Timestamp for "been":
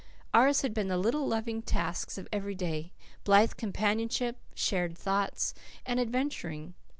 0.73-0.87